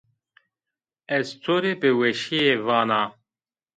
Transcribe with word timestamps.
Ez 1.17 1.27
to 1.41 1.55
rê 1.63 1.73
bi 1.81 1.89
weşîye 1.99 2.55
vana 2.65 3.01